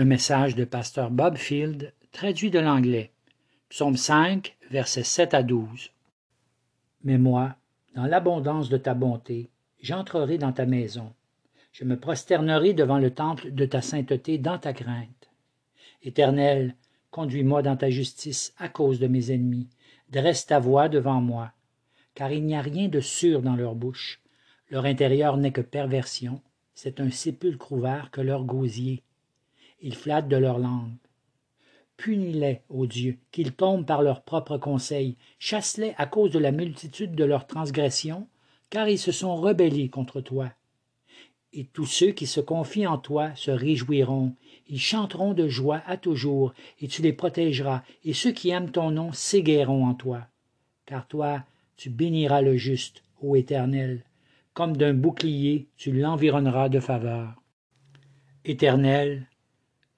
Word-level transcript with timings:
Un 0.00 0.04
message 0.04 0.54
de 0.54 0.64
pasteur 0.64 1.10
Bob 1.10 1.36
Field, 1.36 1.92
traduit 2.12 2.52
de 2.52 2.60
l'anglais. 2.60 3.10
Psaume 3.68 3.96
5, 3.96 4.56
versets 4.70 5.02
7 5.02 5.34
à 5.34 5.42
12. 5.42 5.90
Mais 7.02 7.18
moi, 7.18 7.56
dans 7.96 8.04
l'abondance 8.04 8.68
de 8.68 8.76
ta 8.76 8.94
bonté, 8.94 9.50
j'entrerai 9.82 10.38
dans 10.38 10.52
ta 10.52 10.66
maison. 10.66 11.12
Je 11.72 11.82
me 11.82 11.98
prosternerai 11.98 12.74
devant 12.74 12.98
le 12.98 13.10
temple 13.10 13.50
de 13.50 13.66
ta 13.66 13.82
sainteté 13.82 14.38
dans 14.38 14.56
ta 14.56 14.72
crainte. 14.72 15.30
Éternel, 16.04 16.76
conduis-moi 17.10 17.62
dans 17.62 17.76
ta 17.76 17.90
justice 17.90 18.54
à 18.56 18.68
cause 18.68 19.00
de 19.00 19.08
mes 19.08 19.32
ennemis. 19.32 19.66
Dresse 20.10 20.46
ta 20.46 20.60
voix 20.60 20.88
devant 20.88 21.20
moi. 21.20 21.50
Car 22.14 22.30
il 22.30 22.44
n'y 22.44 22.54
a 22.54 22.62
rien 22.62 22.86
de 22.86 23.00
sûr 23.00 23.42
dans 23.42 23.56
leur 23.56 23.74
bouche. 23.74 24.20
Leur 24.70 24.84
intérieur 24.84 25.38
n'est 25.38 25.50
que 25.50 25.60
perversion. 25.60 26.40
C'est 26.72 27.00
un 27.00 27.10
sépulcre 27.10 27.72
ouvert 27.72 28.12
que 28.12 28.20
leur 28.20 28.44
gosier 28.44 29.02
ils 29.80 29.94
flattent 29.94 30.28
de 30.28 30.36
leur 30.36 30.58
langue. 30.58 30.96
Punis-les, 31.96 32.60
ô 32.68 32.86
Dieu, 32.86 33.18
qu'ils 33.32 33.52
tombent 33.52 33.86
par 33.86 34.02
leur 34.02 34.22
propre 34.22 34.56
conseil, 34.56 35.16
chasse-les 35.38 35.94
à 35.98 36.06
cause 36.06 36.30
de 36.30 36.38
la 36.38 36.52
multitude 36.52 37.14
de 37.14 37.24
leurs 37.24 37.46
transgressions, 37.46 38.28
car 38.70 38.88
ils 38.88 38.98
se 38.98 39.12
sont 39.12 39.34
rebellés 39.34 39.88
contre 39.88 40.20
toi. 40.20 40.50
Et 41.52 41.64
tous 41.64 41.86
ceux 41.86 42.12
qui 42.12 42.26
se 42.26 42.40
confient 42.40 42.86
en 42.86 42.98
toi 42.98 43.34
se 43.34 43.50
réjouiront, 43.50 44.34
ils 44.68 44.80
chanteront 44.80 45.32
de 45.32 45.48
joie 45.48 45.82
à 45.86 45.96
toujours, 45.96 46.52
et 46.80 46.88
tu 46.88 47.02
les 47.02 47.12
protégeras, 47.12 47.82
et 48.04 48.12
ceux 48.12 48.32
qui 48.32 48.50
aiment 48.50 48.70
ton 48.70 48.90
nom 48.90 49.12
s'égaieront 49.12 49.86
en 49.86 49.94
toi. 49.94 50.26
Car 50.86 51.08
toi, 51.08 51.42
tu 51.76 51.90
béniras 51.90 52.42
le 52.42 52.56
juste, 52.56 53.02
ô 53.22 53.34
Éternel, 53.34 54.04
comme 54.52 54.76
d'un 54.76 54.94
bouclier 54.94 55.66
tu 55.76 55.92
l'environneras 55.92 56.68
de 56.68 56.80
faveur. 56.80 57.34
Éternel, 58.44 59.26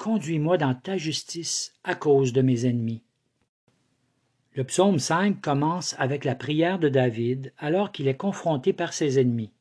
Conduis-moi 0.01 0.57
dans 0.57 0.75
ta 0.75 0.97
justice 0.97 1.75
à 1.85 1.95
cause 1.95 2.33
de 2.33 2.41
mes 2.41 2.65
ennemis. 2.65 3.03
Le 4.55 4.65
psaume 4.65 4.99
5 4.99 5.43
commence 5.43 5.95
avec 5.99 6.25
la 6.25 6.35
prière 6.35 6.79
de 6.79 6.89
David 6.89 7.53
alors 7.59 7.93
qu'il 7.93 8.09
est 8.09 8.17
confronté 8.17 8.73
par 8.73 8.95
ses 8.95 9.21
ennemis. 9.21 9.53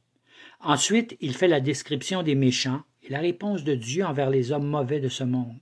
Ensuite, 0.61 1.17
il 1.19 1.35
fait 1.35 1.49
la 1.49 1.59
description 1.59 2.23
des 2.23 2.35
méchants 2.35 2.83
et 3.03 3.09
la 3.09 3.19
réponse 3.19 3.65
de 3.65 3.75
Dieu 3.75 4.05
envers 4.05 4.29
les 4.29 4.53
hommes 4.53 4.65
mauvais 4.65 5.01
de 5.01 5.09
ce 5.09 5.25
monde. 5.25 5.59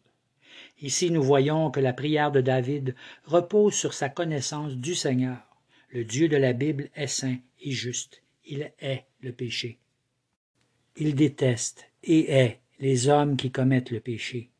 Ici, 0.80 1.10
nous 1.10 1.24
voyons 1.24 1.72
que 1.72 1.80
la 1.80 1.94
prière 1.94 2.32
de 2.32 2.42
David 2.42 2.94
repose 3.24 3.74
sur 3.74 3.96
sa 3.96 4.10
connaissance 4.10 4.76
du 4.76 4.94
Seigneur. 4.94 5.40
Le 5.90 6.06
Dieu 6.06 6.30
de 6.30 6.38
la 6.38 6.54
Bible 6.54 6.92
est 6.94 7.08
saint 7.08 7.38
et 7.62 7.72
juste. 7.72 8.22
Il 8.46 8.72
est 8.78 9.08
le 9.22 9.32
péché. 9.32 9.80
Il 10.98 11.16
déteste 11.16 11.90
et 12.04 12.32
hait 12.32 12.60
les 12.80 13.08
hommes 13.08 13.38
qui 13.38 13.50
commettent 13.50 13.90
le 13.90 14.02
péché. 14.02 14.52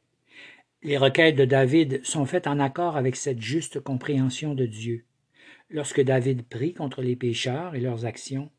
Les 0.88 0.96
requêtes 0.96 1.36
de 1.36 1.44
David 1.44 2.00
sont 2.06 2.26
faites 2.26 2.48
en 2.48 2.62
accord 2.62 2.96
avec 2.96 3.18
cette 3.18 3.42
juste 3.42 3.82
compréhension 3.82 4.56
de 4.56 4.66
Dieu. 4.66 5.04
Lorsque 5.70 6.00
David 6.00 6.48
prie 6.48 6.74
contre 6.74 7.02
les 7.02 7.18
pécheurs 7.18 7.76
et 7.76 7.82
leurs 7.82 8.06
actions, 8.06 8.50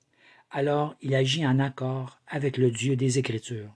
alors 0.50 0.94
il 1.00 1.14
agit 1.14 1.46
en 1.46 1.58
accord 1.58 2.20
avec 2.26 2.58
le 2.58 2.70
Dieu 2.70 2.96
des 2.96 3.18
Écritures. 3.18 3.74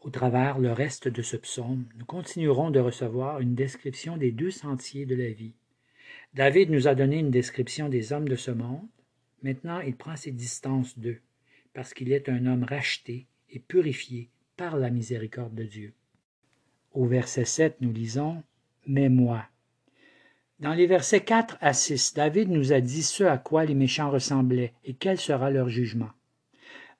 Au 0.00 0.10
travers 0.10 0.58
le 0.58 0.70
reste 0.70 1.08
de 1.08 1.22
ce 1.22 1.38
psaume, 1.38 1.86
nous 1.96 2.04
continuerons 2.04 2.70
de 2.70 2.78
recevoir 2.78 3.40
une 3.40 3.54
description 3.54 4.18
des 4.18 4.32
deux 4.32 4.50
sentiers 4.50 5.06
de 5.06 5.14
la 5.14 5.30
vie. 5.30 5.54
David 6.34 6.68
nous 6.68 6.88
a 6.88 6.94
donné 6.94 7.20
une 7.20 7.30
description 7.30 7.88
des 7.88 8.12
hommes 8.12 8.28
de 8.28 8.36
ce 8.36 8.50
monde. 8.50 8.86
Maintenant, 9.42 9.80
il 9.80 9.96
prend 9.96 10.16
ses 10.16 10.32
distances 10.32 10.98
d'eux, 10.98 11.22
parce 11.72 11.94
qu'il 11.94 12.12
est 12.12 12.28
un 12.28 12.44
homme 12.44 12.64
racheté 12.64 13.28
et 13.48 13.60
purifié 13.60 14.28
par 14.58 14.76
la 14.76 14.90
miséricorde 14.90 15.54
de 15.54 15.64
Dieu. 15.64 15.94
Au 16.92 17.06
verset 17.06 17.44
7, 17.44 17.76
nous 17.80 17.92
lisons 17.92 18.42
Mais 18.86 19.08
moi. 19.08 19.44
Dans 20.58 20.74
les 20.74 20.86
versets 20.86 21.20
4 21.20 21.56
à 21.60 21.72
6, 21.72 22.14
David 22.14 22.50
nous 22.50 22.72
a 22.72 22.80
dit 22.80 23.02
ce 23.02 23.24
à 23.24 23.38
quoi 23.38 23.64
les 23.64 23.74
méchants 23.74 24.10
ressemblaient 24.10 24.74
et 24.84 24.94
quel 24.94 25.18
sera 25.18 25.50
leur 25.50 25.68
jugement. 25.68 26.10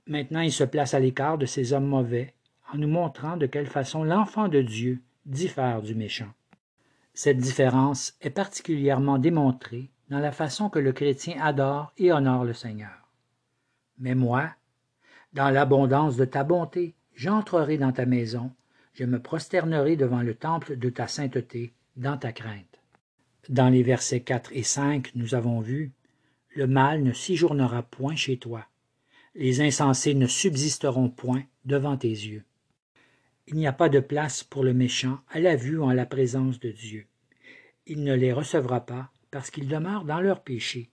Maintenant, 0.06 0.40
il 0.40 0.52
se 0.52 0.64
place 0.64 0.94
à 0.94 1.00
l'écart 1.00 1.38
de 1.38 1.46
ces 1.46 1.72
hommes 1.72 1.86
mauvais 1.86 2.34
en 2.72 2.78
nous 2.78 2.88
montrant 2.88 3.36
de 3.36 3.46
quelle 3.46 3.66
façon 3.66 4.04
l'enfant 4.04 4.48
de 4.48 4.62
Dieu 4.62 5.00
diffère 5.26 5.82
du 5.82 5.94
méchant. 5.94 6.32
Cette 7.12 7.38
différence 7.38 8.14
est 8.20 8.30
particulièrement 8.30 9.18
démontrée 9.18 9.90
dans 10.08 10.20
la 10.20 10.32
façon 10.32 10.70
que 10.70 10.78
le 10.78 10.92
chrétien 10.92 11.40
adore 11.40 11.92
et 11.98 12.12
honore 12.12 12.44
le 12.44 12.52
Seigneur. 12.52 13.08
Mais 13.98 14.14
moi, 14.14 14.50
dans 15.32 15.50
l'abondance 15.50 16.16
de 16.16 16.24
ta 16.24 16.44
bonté, 16.44 16.94
j'entrerai 17.14 17.76
dans 17.76 17.92
ta 17.92 18.06
maison, 18.06 18.50
je 19.00 19.06
me 19.06 19.18
prosternerai 19.18 19.96
devant 19.96 20.20
le 20.20 20.34
temple 20.34 20.76
de 20.76 20.90
ta 20.90 21.08
sainteté, 21.08 21.72
dans 21.96 22.18
ta 22.18 22.32
crainte. 22.32 22.82
Dans 23.48 23.70
les 23.70 23.82
versets 23.82 24.20
4 24.20 24.50
et 24.52 24.62
5, 24.62 25.12
nous 25.14 25.34
avons 25.34 25.60
vu 25.60 25.92
Le 26.54 26.66
mal 26.66 27.02
ne 27.02 27.14
séjournera 27.14 27.82
point 27.82 28.14
chez 28.14 28.36
toi, 28.36 28.66
les 29.34 29.62
insensés 29.62 30.12
ne 30.12 30.26
subsisteront 30.26 31.08
point 31.08 31.44
devant 31.64 31.96
tes 31.96 32.10
yeux. 32.10 32.44
Il 33.46 33.54
n'y 33.54 33.66
a 33.66 33.72
pas 33.72 33.88
de 33.88 34.00
place 34.00 34.44
pour 34.44 34.64
le 34.64 34.74
méchant 34.74 35.20
à 35.30 35.40
la 35.40 35.56
vue 35.56 35.78
ou 35.78 35.84
en 35.84 35.94
la 35.94 36.04
présence 36.04 36.60
de 36.60 36.70
Dieu. 36.70 37.06
Il 37.86 38.04
ne 38.04 38.14
les 38.14 38.34
recevra 38.34 38.84
pas 38.84 39.10
parce 39.30 39.50
qu'ils 39.50 39.68
demeurent 39.68 40.04
dans 40.04 40.20
leur 40.20 40.42
péché. 40.42 40.90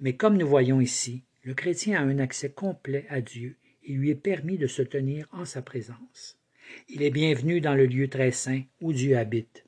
Mais 0.00 0.16
comme 0.16 0.38
nous 0.38 0.48
voyons 0.48 0.80
ici, 0.80 1.22
le 1.44 1.54
chrétien 1.54 2.00
a 2.00 2.04
un 2.04 2.18
accès 2.18 2.50
complet 2.50 3.06
à 3.08 3.20
Dieu 3.20 3.58
et 3.84 3.92
lui 3.92 4.10
est 4.10 4.16
permis 4.16 4.58
de 4.58 4.66
se 4.66 4.82
tenir 4.82 5.28
en 5.30 5.44
sa 5.44 5.62
présence. 5.62 6.37
Il 6.88 7.02
est 7.02 7.10
bienvenu 7.10 7.60
dans 7.60 7.74
le 7.74 7.86
lieu 7.86 8.08
très 8.08 8.30
saint 8.30 8.62
où 8.80 8.92
Dieu 8.92 9.16
habite. 9.16 9.64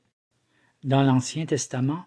Dans 0.84 1.02
l'Ancien 1.02 1.46
Testament, 1.46 2.06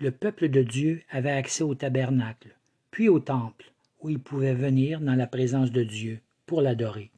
le 0.00 0.10
peuple 0.10 0.48
de 0.48 0.62
Dieu 0.62 1.02
avait 1.10 1.30
accès 1.30 1.62
au 1.62 1.74
tabernacle, 1.74 2.56
puis 2.90 3.08
au 3.08 3.20
temple, 3.20 3.72
où 4.00 4.10
il 4.10 4.18
pouvait 4.18 4.54
venir 4.54 5.00
dans 5.00 5.14
la 5.14 5.26
présence 5.26 5.72
de 5.72 5.82
Dieu 5.82 6.20
pour 6.46 6.62
l'adorer. 6.62 7.10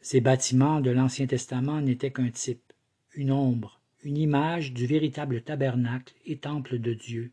Ces 0.00 0.20
bâtiments 0.20 0.80
de 0.80 0.90
l'Ancien 0.90 1.26
Testament 1.26 1.80
n'étaient 1.80 2.10
qu'un 2.10 2.30
type, 2.30 2.72
une 3.14 3.32
ombre, 3.32 3.80
une 4.02 4.16
image 4.16 4.72
du 4.72 4.86
véritable 4.86 5.42
tabernacle 5.42 6.14
et 6.24 6.38
temple 6.38 6.78
de 6.78 6.94
Dieu, 6.94 7.32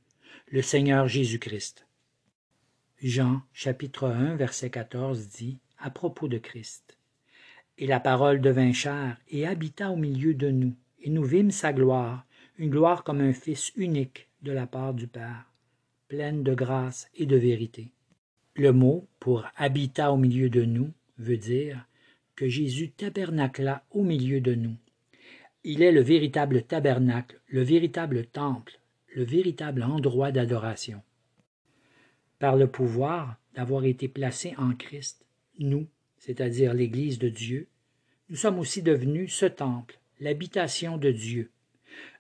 le 0.52 0.62
Seigneur 0.62 1.08
Jésus-Christ. 1.08 1.88
Jean 3.02 3.42
chapitre 3.54 4.08
1 4.08 4.36
verset 4.36 4.70
14 4.70 5.28
dit 5.28 5.60
à 5.78 5.90
propos 5.90 6.28
de 6.28 6.38
Christ. 6.38 6.97
Et 7.78 7.88
la 7.88 8.00
parole 8.00 8.42
devint 8.42 8.74
chair 8.74 9.18
et 9.30 9.46
habita 9.46 9.92
au 9.92 9.96
milieu 9.96 10.34
de 10.34 10.50
nous, 10.50 10.74
et 11.02 11.10
nous 11.10 11.24
vîmes 11.24 11.52
sa 11.52 11.74
gloire, 11.74 12.26
une 12.58 12.70
gloire 12.70 13.04
comme 13.04 13.22
un 13.22 13.34
Fils 13.34 13.72
unique 13.76 14.28
de 14.42 14.52
la 14.52 14.66
part 14.66 14.94
du 14.94 15.08
Père, 15.08 15.52
pleine 16.08 16.44
de 16.44 16.56
grâce 16.56 17.08
et 17.16 17.26
de 17.26 17.36
vérité. 17.36 17.92
Le 18.56 18.72
mot 18.72 19.08
pour 19.20 19.46
habita 19.56 20.12
au 20.12 20.18
milieu 20.18 20.50
de 20.50 20.66
nous 20.66 20.92
veut 21.20 21.38
dire 21.38 21.86
que 22.36 22.48
Jésus 22.48 22.90
tabernacla 22.90 23.84
au 23.92 24.04
milieu 24.04 24.42
de 24.42 24.56
nous. 24.56 24.76
Il 25.64 25.82
est 25.82 25.92
le 25.92 26.02
véritable 26.02 26.64
tabernacle, 26.64 27.40
le 27.48 27.62
véritable 27.62 28.26
temple, 28.26 28.80
le 29.14 29.24
véritable 29.24 29.84
endroit 29.84 30.32
d'adoration. 30.32 31.02
Par 32.40 32.56
le 32.56 32.68
pouvoir 32.68 33.38
d'avoir 33.54 33.84
été 33.86 34.08
placés 34.08 34.54
en 34.58 34.74
Christ, 34.74 35.26
nous, 35.60 35.88
c'est-à-dire 36.20 36.74
l'Église 36.74 37.20
de 37.20 37.30
Dieu, 37.30 37.68
nous 38.30 38.36
sommes 38.36 38.60
aussi 38.60 38.82
devenus 38.82 39.34
ce 39.34 39.46
temple, 39.46 40.00
l'habitation 40.20 40.98
de 40.98 41.12
Dieu. 41.12 41.50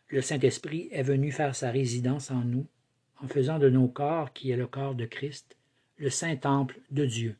Le 0.10 0.22
Saint-Esprit 0.22 0.88
est 0.92 1.04
venu 1.04 1.32
faire 1.32 1.56
sa 1.56 1.70
résidence 1.70 2.32
en 2.32 2.42
nous, 2.42 2.66
en 3.22 3.28
faisant 3.28 3.60
de 3.60 3.70
nos 3.70 3.88
corps, 3.88 4.32
qui 4.32 4.52
est 4.52 4.58
le 4.58 4.68
corps 4.68 4.96
de 4.96 5.06
Christ, 5.06 5.58
le 5.98 6.10
saint 6.10 6.36
temple 6.36 6.80
de 6.92 7.06
Dieu. 7.06 7.36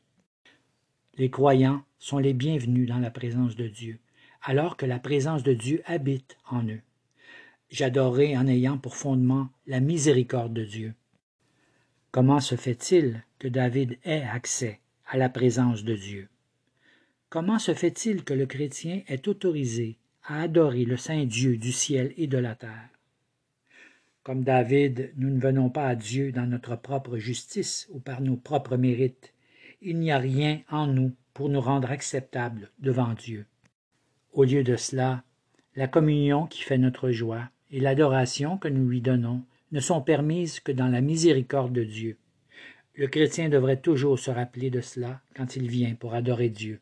Les 1.16 1.30
croyants 1.30 1.82
sont 1.98 2.18
les 2.18 2.34
bienvenus 2.34 2.88
dans 2.88 2.98
la 2.98 3.10
présence 3.10 3.56
de 3.56 3.68
Dieu, 3.68 3.98
alors 4.42 4.76
que 4.76 4.86
la 4.86 4.98
présence 4.98 5.42
de 5.42 5.54
Dieu 5.54 5.82
habite 5.86 6.36
en 6.50 6.64
eux. 6.64 6.80
J'adorerai 7.70 8.36
en 8.36 8.46
ayant 8.46 8.78
pour 8.78 8.96
fondement 8.96 9.48
la 9.66 9.80
miséricorde 9.80 10.52
de 10.52 10.64
Dieu. 10.64 10.94
Comment 12.10 12.40
se 12.40 12.54
fait-il 12.54 13.24
que 13.38 13.48
David 13.48 13.98
ait 14.04 14.22
accès 14.22 14.80
à 15.06 15.16
la 15.16 15.28
présence 15.28 15.84
de 15.84 15.94
Dieu? 15.94 16.28
Comment 17.30 17.58
se 17.58 17.74
fait-il 17.74 18.24
que 18.24 18.32
le 18.32 18.46
chrétien 18.46 19.02
est 19.06 19.28
autorisé 19.28 19.98
à 20.24 20.40
adorer 20.40 20.86
le 20.86 20.96
Saint 20.96 21.26
Dieu 21.26 21.58
du 21.58 21.72
ciel 21.72 22.14
et 22.16 22.26
de 22.26 22.38
la 22.38 22.54
terre? 22.54 22.88
Comme 24.22 24.44
David, 24.44 25.12
nous 25.18 25.28
ne 25.28 25.38
venons 25.38 25.68
pas 25.68 25.88
à 25.88 25.94
Dieu 25.94 26.32
dans 26.32 26.46
notre 26.46 26.74
propre 26.74 27.18
justice 27.18 27.86
ou 27.90 27.98
par 27.98 28.22
nos 28.22 28.36
propres 28.36 28.78
mérites. 28.78 29.34
Il 29.82 29.98
n'y 29.98 30.10
a 30.10 30.16
rien 30.18 30.62
en 30.70 30.86
nous 30.86 31.12
pour 31.34 31.50
nous 31.50 31.60
rendre 31.60 31.90
acceptables 31.90 32.70
devant 32.78 33.12
Dieu. 33.12 33.44
Au 34.32 34.44
lieu 34.44 34.64
de 34.64 34.76
cela, 34.76 35.22
la 35.76 35.86
communion 35.86 36.46
qui 36.46 36.62
fait 36.62 36.78
notre 36.78 37.10
joie 37.10 37.50
et 37.70 37.80
l'adoration 37.80 38.56
que 38.56 38.68
nous 38.68 38.88
lui 38.88 39.02
donnons 39.02 39.44
ne 39.70 39.80
sont 39.80 40.00
permises 40.00 40.60
que 40.60 40.72
dans 40.72 40.88
la 40.88 41.02
miséricorde 41.02 41.74
de 41.74 41.84
Dieu. 41.84 42.16
Le 42.94 43.06
chrétien 43.06 43.50
devrait 43.50 43.82
toujours 43.82 44.18
se 44.18 44.30
rappeler 44.30 44.70
de 44.70 44.80
cela 44.80 45.20
quand 45.36 45.56
il 45.56 45.68
vient 45.68 45.94
pour 45.94 46.14
adorer 46.14 46.48
Dieu. 46.48 46.80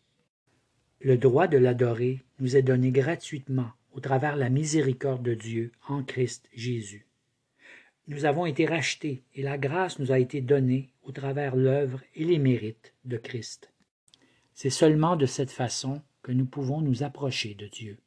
Le 1.01 1.19
droit 1.19 1.47
de 1.47 1.59
l'adorer 1.59 2.23
nous 2.39 2.57
est 2.57 2.63
donné 2.63 2.91
gratuitement 2.91 3.71
au 3.93 4.01
travers 4.01 4.37
la 4.37 4.49
miséricorde 4.49 5.23
de 5.23 5.35
Dieu 5.35 5.73
en 5.89 6.03
Christ 6.03 6.49
Jésus. 6.55 7.07
Nous 8.09 8.25
avons 8.25 8.47
été 8.47 8.67
rachetés 8.67 9.23
et 9.35 9.43
la 9.43 9.59
grâce 9.59 9.99
nous 9.99 10.13
a 10.13 10.19
été 10.19 10.41
donnée 10.41 10.91
au 11.03 11.13
travers 11.13 11.57
l'œuvre 11.57 12.01
et 12.15 12.25
les 12.25 12.39
mérites 12.39 12.95
de 13.05 13.17
Christ. 13.17 13.73
C'est 14.55 14.71
seulement 14.71 15.17
de 15.17 15.27
cette 15.27 15.51
façon 15.51 16.03
que 16.23 16.33
nous 16.33 16.47
pouvons 16.47 16.81
nous 16.81 17.03
approcher 17.03 17.55
de 17.55 17.67
Dieu. 17.67 17.99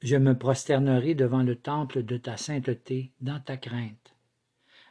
Je 0.00 0.16
me 0.16 0.36
prosternerai 0.36 1.14
devant 1.14 1.42
le 1.42 1.54
temple 1.54 2.02
de 2.02 2.16
ta 2.16 2.36
sainteté 2.36 3.10
dans 3.20 3.40
ta 3.40 3.56
crainte. 3.56 4.16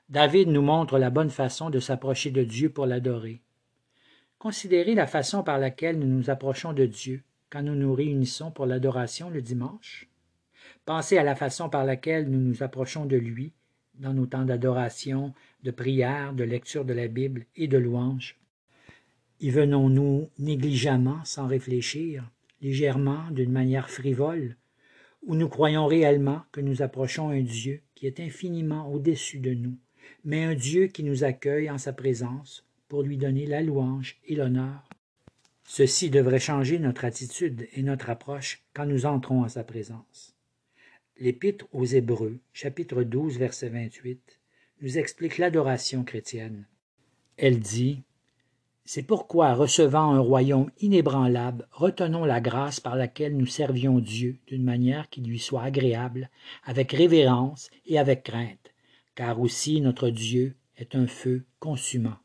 David 0.09 0.49
nous 0.49 0.61
montre 0.61 0.99
la 0.99 1.09
bonne 1.09 1.29
façon 1.29 1.69
de 1.69 1.79
s'approcher 1.79 2.31
de 2.31 2.43
Dieu 2.43 2.69
pour 2.69 2.85
l'adorer. 2.85 3.41
Considérez 4.41 4.95
la 4.95 5.05
façon 5.05 5.43
par 5.43 5.59
laquelle 5.59 5.99
nous 5.99 6.07
nous 6.07 6.31
approchons 6.31 6.73
de 6.73 6.87
Dieu 6.87 7.21
quand 7.51 7.61
nous 7.61 7.75
nous 7.75 7.93
réunissons 7.93 8.49
pour 8.49 8.65
l'adoration 8.65 9.29
le 9.29 9.39
dimanche. 9.39 10.09
Pensez 10.83 11.19
à 11.19 11.23
la 11.23 11.35
façon 11.35 11.69
par 11.69 11.85
laquelle 11.85 12.27
nous 12.27 12.39
nous 12.39 12.63
approchons 12.63 13.05
de 13.05 13.17
lui 13.17 13.53
dans 13.99 14.15
nos 14.15 14.25
temps 14.25 14.43
d'adoration, 14.43 15.35
de 15.61 15.69
prière, 15.69 16.33
de 16.33 16.43
lecture 16.43 16.85
de 16.85 16.93
la 16.93 17.07
Bible 17.07 17.45
et 17.55 17.67
de 17.67 17.77
louange. 17.77 18.39
Y 19.41 19.51
venons-nous 19.51 20.31
négligemment, 20.39 21.23
sans 21.23 21.45
réfléchir, 21.45 22.27
légèrement, 22.63 23.29
d'une 23.29 23.51
manière 23.51 23.91
frivole, 23.91 24.57
ou 25.21 25.35
nous 25.35 25.49
croyons 25.49 25.85
réellement 25.85 26.41
que 26.51 26.61
nous 26.61 26.81
approchons 26.81 27.29
un 27.29 27.41
Dieu 27.41 27.83
qui 27.93 28.07
est 28.07 28.19
infiniment 28.19 28.91
au-dessus 28.91 29.37
de 29.37 29.53
nous, 29.53 29.77
mais 30.25 30.43
un 30.43 30.55
Dieu 30.55 30.87
qui 30.87 31.03
nous 31.03 31.23
accueille 31.23 31.69
en 31.69 31.77
sa 31.77 31.93
présence 31.93 32.65
pour 32.91 33.03
lui 33.03 33.15
donner 33.15 33.45
la 33.45 33.61
louange 33.61 34.17
et 34.25 34.35
l'honneur. 34.35 34.83
Ceci 35.63 36.09
devrait 36.09 36.41
changer 36.41 36.77
notre 36.77 37.05
attitude 37.05 37.69
et 37.71 37.83
notre 37.83 38.09
approche 38.09 38.65
quand 38.73 38.85
nous 38.85 39.05
entrons 39.05 39.43
en 39.43 39.47
sa 39.47 39.63
présence. 39.63 40.35
L'Épître 41.17 41.67
aux 41.71 41.85
Hébreux, 41.85 42.41
chapitre 42.51 43.03
12, 43.03 43.37
verset 43.37 43.69
28, 43.69 44.41
nous 44.81 44.97
explique 44.97 45.37
l'adoration 45.37 46.03
chrétienne. 46.03 46.67
Elle 47.37 47.61
dit 47.61 48.03
C'est 48.83 49.03
pourquoi, 49.03 49.53
recevant 49.53 50.11
un 50.11 50.19
royaume 50.19 50.69
inébranlable, 50.81 51.69
retenons 51.71 52.25
la 52.25 52.41
grâce 52.41 52.81
par 52.81 52.97
laquelle 52.97 53.37
nous 53.37 53.45
servions 53.45 53.99
Dieu 53.99 54.37
d'une 54.47 54.65
manière 54.65 55.07
qui 55.07 55.21
lui 55.21 55.39
soit 55.39 55.63
agréable, 55.63 56.29
avec 56.65 56.91
révérence 56.91 57.69
et 57.85 57.97
avec 57.97 58.23
crainte, 58.23 58.73
car 59.15 59.39
aussi 59.39 59.79
notre 59.79 60.09
Dieu 60.09 60.57
est 60.75 60.93
un 60.93 61.07
feu 61.07 61.45
consumant. 61.61 62.17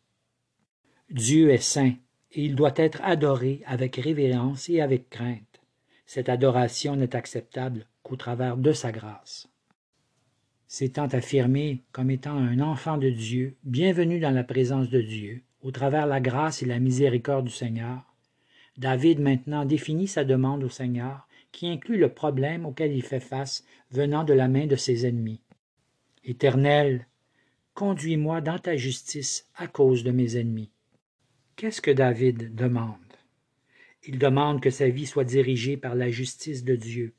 Dieu 1.11 1.51
est 1.51 1.63
saint, 1.63 1.95
et 2.33 2.45
il 2.45 2.57
doit 2.57 2.75
être 2.75 3.01
adoré 3.05 3.63
avec 3.65 3.95
révérence 3.95 4.69
et 4.69 4.81
avec 4.81 5.09
crainte. 5.09 5.61
Cette 6.05 6.29
adoration 6.29 6.97
n'est 6.97 7.15
acceptable 7.15 7.87
qu'au 8.03 8.17
travers 8.17 8.57
de 8.57 8.73
sa 8.73 8.91
grâce. 8.91 9.49
S'étant 10.67 11.07
affirmé 11.07 11.85
comme 11.93 12.11
étant 12.11 12.37
un 12.37 12.59
enfant 12.59 12.99
de 12.99 13.09
Dieu, 13.09 13.57
bienvenu 13.63 14.19
dans 14.19 14.33
la 14.33 14.43
présence 14.43 14.91
de 14.91 15.01
Dieu, 15.01 15.43
au 15.63 15.71
travers 15.71 16.07
la 16.07 16.21
grâce 16.21 16.63
et 16.63 16.67
la 16.67 16.81
miséricorde 16.81 17.47
du 17.47 17.53
Seigneur, 17.53 18.03
David 18.77 19.21
maintenant 19.21 19.65
définit 19.65 20.09
sa 20.09 20.25
demande 20.25 20.65
au 20.65 20.69
Seigneur, 20.69 21.29
qui 21.53 21.69
inclut 21.69 21.99
le 21.99 22.13
problème 22.13 22.67
auquel 22.67 22.93
il 22.93 23.03
fait 23.05 23.21
face 23.21 23.65
venant 23.93 24.25
de 24.25 24.35
la 24.35 24.49
main 24.49 24.67
de 24.67 24.77
ses 24.77 25.07
ennemis. 25.07 25.41
Éternel, 26.25 27.07
conduis-moi 27.75 28.41
dans 28.41 28.59
ta 28.59 28.77
justice 28.77 29.49
à 29.55 29.69
cause 29.69 30.03
de 30.03 30.11
mes 30.11 30.37
ennemis. 30.37 30.71
Qu'est-ce 31.57 31.81
que 31.81 31.91
David 31.91 32.55
demande? 32.55 32.99
Il 34.05 34.19
demande 34.19 34.61
que 34.61 34.69
sa 34.69 34.91
vie 34.91 35.07
soit 35.07 35.25
dirigée 35.25 35.79
par 35.79 35.95
la 35.95 36.11
justice 36.11 36.65
de 36.65 36.77
Dieu. 36.77 37.15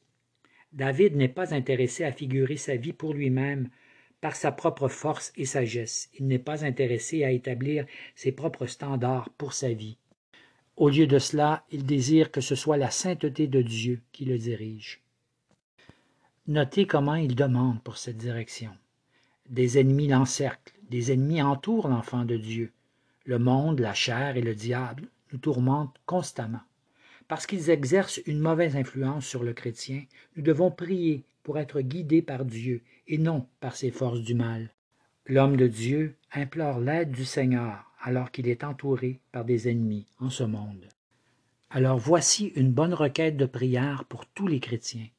David 0.73 1.15
n'est 1.15 1.27
pas 1.27 1.55
intéressé 1.55 2.03
à 2.03 2.11
figurer 2.11 2.55
sa 2.55 2.75
vie 2.75 2.93
pour 2.93 3.15
lui-même 3.15 3.67
par 4.21 4.35
sa 4.35 4.51
propre 4.51 4.89
force 4.89 5.33
et 5.37 5.45
sagesse. 5.45 6.11
Il 6.19 6.27
n'est 6.27 6.37
pas 6.37 6.63
intéressé 6.63 7.23
à 7.23 7.31
établir 7.31 7.87
ses 8.13 8.31
propres 8.31 8.67
standards 8.67 9.31
pour 9.39 9.53
sa 9.53 9.73
vie. 9.73 9.97
Au 10.75 10.89
lieu 10.89 11.07
de 11.07 11.17
cela, 11.17 11.65
il 11.71 11.87
désire 11.87 12.29
que 12.29 12.41
ce 12.41 12.53
soit 12.53 12.77
la 12.77 12.91
sainteté 12.91 13.47
de 13.47 13.63
Dieu 13.63 14.03
qui 14.11 14.25
le 14.25 14.37
dirige. 14.37 15.01
Notez 16.45 16.85
comment 16.85 17.15
il 17.15 17.33
demande 17.33 17.81
pour 17.81 17.97
cette 17.97 18.17
direction. 18.17 18.71
Des 19.49 19.79
ennemis 19.79 20.09
l'encerclent, 20.09 20.75
des 20.91 21.11
ennemis 21.11 21.41
entourent 21.41 21.87
l'enfant 21.87 22.23
de 22.23 22.37
Dieu. 22.37 22.71
Le 23.27 23.39
monde, 23.39 23.81
la 23.81 23.93
chair 23.93 24.37
et 24.37 24.41
le 24.41 24.55
diable 24.55 25.09
nous 25.33 25.37
tourmentent 25.37 25.99
constamment. 26.05 26.61
Parce 27.27 27.45
qu'ils 27.45 27.69
exercent 27.69 28.21
une 28.25 28.39
mauvaise 28.39 28.77
influence 28.77 29.25
sur 29.25 29.43
le 29.43 29.51
chrétien, 29.51 30.05
nous 30.37 30.43
devons 30.43 30.71
prier 30.71 31.25
pour 31.43 31.59
être 31.59 31.81
guidés 31.81 32.21
par 32.21 32.45
Dieu 32.45 32.83
et 33.05 33.17
non 33.17 33.45
par 33.59 33.75
ses 33.75 33.91
forces 33.91 34.21
du 34.21 34.33
mal. 34.33 34.69
L'homme 35.25 35.57
de 35.57 35.67
Dieu 35.67 36.15
implore 36.31 36.79
l'aide 36.79 37.11
du 37.11 37.25
Seigneur 37.25 37.91
alors 37.99 38.31
qu'il 38.31 38.47
est 38.47 38.63
entouré 38.63 39.19
par 39.33 39.43
des 39.43 39.67
ennemis 39.67 40.05
en 40.19 40.29
ce 40.29 40.45
monde. 40.45 40.87
Alors 41.69 41.97
voici 41.97 42.53
une 42.55 42.71
bonne 42.71 42.93
requête 42.93 43.35
de 43.35 43.45
prière 43.45 44.05
pour 44.05 44.25
tous 44.25 44.47
les 44.47 44.61
chrétiens. 44.61 45.09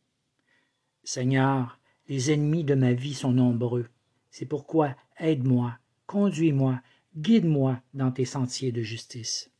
Seigneur, 1.04 1.78
les 2.08 2.32
ennemis 2.32 2.64
de 2.64 2.74
ma 2.74 2.94
vie 2.94 3.12
sont 3.12 3.32
nombreux. 3.32 3.86
C'est 4.30 4.46
pourquoi 4.46 4.96
aide-moi, 5.18 5.76
conduis-moi 6.06 6.80
guide-moi 7.18 7.80
dans 7.94 8.12
tes 8.12 8.24
sentiers 8.24 8.70
de 8.70 8.82
justice. 8.82 9.50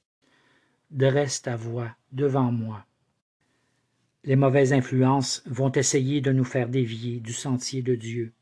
Dresse 0.93 1.43
ta 1.43 1.57
voix 1.57 1.91
devant 2.13 2.53
moi. 2.53 2.87
Les 4.23 4.37
mauvaises 4.37 4.73
influences 4.73 5.43
vont 5.45 5.73
essayer 5.73 6.21
de 6.21 6.31
nous 6.31 6.45
faire 6.45 6.69
dévier 6.69 7.19
du 7.19 7.33
sentier 7.33 7.83
de 7.83 7.97
Dieu. 7.97 8.33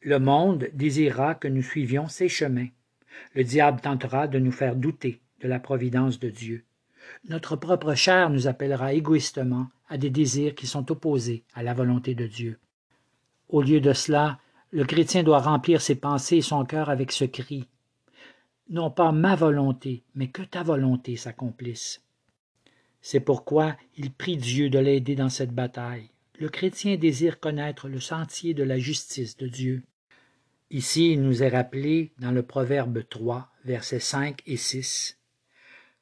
Le 0.00 0.18
monde 0.18 0.70
désirera 0.72 1.34
que 1.34 1.46
nous 1.46 1.62
suivions 1.62 2.08
ses 2.08 2.30
chemins. 2.30 2.68
Le 3.34 3.44
diable 3.44 3.82
tentera 3.82 4.28
de 4.28 4.38
nous 4.38 4.52
faire 4.52 4.76
douter 4.76 5.20
de 5.40 5.48
la 5.48 5.60
providence 5.60 6.18
de 6.18 6.30
Dieu. 6.30 6.64
Notre 7.28 7.54
propre 7.54 7.94
chair 7.94 8.30
nous 8.30 8.46
appellera 8.46 8.94
égoïstement 8.94 9.68
à 9.90 9.98
des 9.98 10.10
désirs 10.10 10.54
qui 10.54 10.66
sont 10.66 10.90
opposés 10.90 11.44
à 11.54 11.62
la 11.62 11.74
volonté 11.74 12.14
de 12.14 12.26
Dieu. 12.26 12.58
Au 13.50 13.60
lieu 13.60 13.80
de 13.80 13.92
cela, 13.92 14.38
le 14.70 14.84
chrétien 14.84 15.22
doit 15.22 15.40
remplir 15.40 15.82
ses 15.82 15.96
pensées 15.96 16.36
et 16.36 16.42
son 16.42 16.64
cœur 16.64 16.88
avec 16.88 17.12
ce 17.12 17.24
cri 17.26 17.68
non 18.68 18.90
pas 18.90 19.12
ma 19.12 19.34
volonté, 19.34 20.04
mais 20.14 20.28
que 20.28 20.42
ta 20.42 20.62
volonté 20.62 21.16
s'accomplisse. 21.16 22.02
C'est 23.00 23.20
pourquoi 23.20 23.76
il 23.96 24.12
prie 24.12 24.36
Dieu 24.36 24.68
de 24.70 24.78
l'aider 24.78 25.14
dans 25.14 25.28
cette 25.28 25.52
bataille. 25.52 26.10
Le 26.38 26.48
chrétien 26.48 26.96
désire 26.96 27.40
connaître 27.40 27.88
le 27.88 28.00
sentier 28.00 28.54
de 28.54 28.62
la 28.62 28.78
justice 28.78 29.36
de 29.36 29.48
Dieu. 29.48 29.82
Ici, 30.70 31.12
il 31.12 31.22
nous 31.22 31.42
est 31.42 31.48
rappelé 31.48 32.12
dans 32.18 32.30
le 32.30 32.42
Proverbe 32.42 33.02
3, 33.08 33.50
versets 33.64 34.00
5 34.00 34.42
et 34.46 34.56
6. 34.56 35.18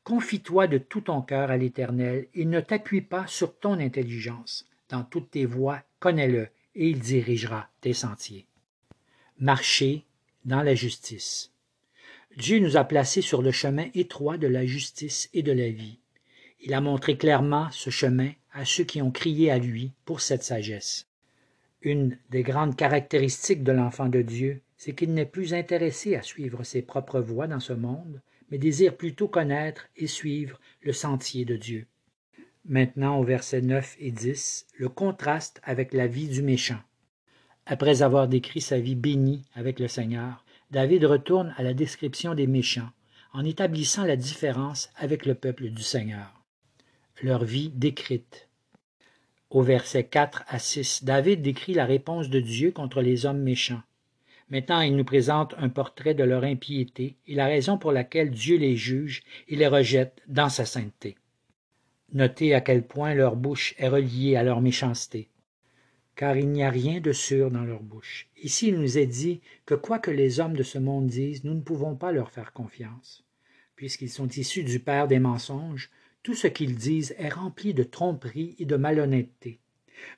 Confie-toi 0.03 0.67
de 0.67 0.79
tout 0.79 1.03
ton 1.03 1.23
cœur 1.23 1.51
à 1.51 1.57
l'Éternel 1.57 2.29
et 2.35 2.45
ne 2.45 2.61
t'appuie 2.61 3.01
pas 3.01 3.27
sur 3.27 3.59
ton 3.59 3.79
intelligence. 3.79 4.69
Dans 4.89 5.05
toutes 5.05 5.31
tes 5.33 5.47
voies, 5.47 5.83
connais-le 6.01 6.49
et 6.75 6.91
il 6.91 7.01
dirigera 7.01 7.69
tes 7.81 7.93
sentiers. 7.93 8.47
Marcher 9.39 10.05
dans 10.45 10.63
la 10.63 10.75
justice. 10.75 11.53
Dieu 12.37 12.59
nous 12.59 12.77
a 12.77 12.85
placés 12.85 13.23
sur 13.23 13.41
le 13.41 13.51
chemin 13.51 13.87
étroit 13.95 14.37
de 14.37 14.47
la 14.47 14.67
justice 14.67 15.31
et 15.33 15.43
de 15.43 15.53
la 15.53 15.71
vie. 15.71 15.99
Il 16.61 16.75
a 16.75 16.83
montré 16.83 17.17
clairement 17.17 17.71
ce 17.71 17.89
chemin 17.89 18.31
à 18.53 18.67
ceux 18.67 18.85
qui 18.85 19.01
ont 19.01 19.11
crié 19.11 19.51
à 19.51 19.59
lui 19.59 19.93
pour 20.05 20.21
cette 20.21 20.43
sagesse. 20.43 21.07
Une 21.81 22.19
des 22.31 22.43
grandes 22.43 22.77
caractéristiques 22.77 23.63
de 23.63 23.73
l'enfant 23.73 24.09
de 24.09 24.21
Dieu, 24.21 24.61
c'est 24.77 24.95
qu'il 24.95 25.15
n'est 25.15 25.25
plus 25.25 25.55
intéressé 25.55 26.15
à 26.15 26.23
suivre 26.23 26.63
ses 26.63 26.83
propres 26.83 27.21
voies 27.21 27.47
dans 27.47 27.61
ce 27.61 27.73
monde, 27.73 28.21
mais 28.51 28.59
désire 28.59 28.97
plutôt 28.97 29.29
connaître 29.29 29.89
et 29.97 30.07
suivre 30.07 30.61
le 30.83 30.93
sentier 30.93 31.47
de 31.47 31.57
Dieu. 31.57 31.87
Maintenant, 32.67 33.19
au 33.19 33.25
verset 33.25 33.63
9 33.63 33.97
et 33.99 34.11
10, 34.11 34.67
le 34.77 34.89
contraste 34.91 35.61
avec 35.63 35.95
la 35.95 36.07
vie 36.07 36.29
du 36.29 36.43
méchant. 36.43 36.81
Après 37.65 38.03
avoir 38.03 38.29
décrit 38.29 38.61
sa 38.61 38.79
vie 38.79 38.95
bénie 38.95 39.43
avec 39.55 39.81
le 39.81 39.89
Seigneur, 39.89 40.45
David 40.73 41.05
retourne 41.05 41.55
à 41.57 41.63
la 41.63 41.75
description 41.75 42.35
des 42.35 42.49
méchants, 42.49 42.91
en 43.33 43.45
établissant 43.45 44.05
la 44.05 44.17
différence 44.17 44.91
avec 44.97 45.25
le 45.25 45.37
peuple 45.37 45.69
du 45.69 45.83
Seigneur. 45.83 46.43
Leur 47.23 47.45
vie 47.45 47.71
décrite. 47.71 48.49
Au 49.51 49.63
verset 49.63 50.05
4 50.05 50.43
à 50.49 50.59
6, 50.59 51.05
David 51.05 51.41
décrit 51.41 51.75
la 51.75 51.85
réponse 51.85 52.31
de 52.31 52.41
Dieu 52.41 52.73
contre 52.73 53.01
les 53.01 53.27
hommes 53.27 53.43
méchants. 53.43 53.83
Maintenant, 54.51 54.81
il 54.81 54.97
nous 54.97 55.05
présente 55.05 55.55
un 55.59 55.69
portrait 55.69 56.15
de 56.15 56.25
leur 56.25 56.43
impiété 56.43 57.17
et 57.29 57.35
la 57.35 57.47
raison 57.47 57.79
pour 57.79 57.93
laquelle 57.93 58.31
Dieu 58.31 58.57
les 58.57 58.77
juge 58.77 59.23
et 59.47 59.55
les 59.55 59.69
rejette 59.69 60.21
dans 60.27 60.49
sa 60.49 60.65
sainteté. 60.65 61.17
Notez 62.13 62.55
à 62.55 62.61
quel 62.61 62.85
point 62.85 63.15
leur 63.15 63.37
bouche 63.37 63.75
est 63.79 63.89
reliée 63.89 64.35
à 64.35 64.43
leur 64.43 64.61
méchanceté 64.61 65.29
car 66.17 66.37
il 66.37 66.49
n'y 66.49 66.65
a 66.65 66.71
rien 66.71 67.01
de 67.01 67.13
sûr 67.13 67.51
dans 67.51 67.65
leur 67.65 67.83
bouche. 67.83 68.29
Ici, 68.43 68.69
il 68.69 68.81
nous 68.81 68.99
est 68.99 69.07
dit 69.07 69.43
que 69.67 69.75
quoi 69.75 69.99
que 69.99 70.11
les 70.11 70.41
hommes 70.41 70.57
de 70.57 70.63
ce 70.63 70.79
monde 70.79 71.07
disent, 71.07 71.45
nous 71.45 71.55
ne 71.55 71.61
pouvons 71.61 71.95
pas 71.95 72.11
leur 72.11 72.31
faire 72.31 72.53
confiance. 72.53 73.25
Puisqu'ils 73.77 74.11
sont 74.11 74.29
issus 74.29 74.65
du 74.65 74.81
père 74.81 75.09
des 75.09 75.19
mensonges, 75.19 75.91
tout 76.23 76.35
ce 76.35 76.47
qu'ils 76.47 76.75
disent 76.75 77.15
est 77.19 77.29
rempli 77.29 77.75
de 77.75 77.83
tromperie 77.85 78.57
et 78.59 78.65
de 78.65 78.77
malhonnêteté. 78.77 79.61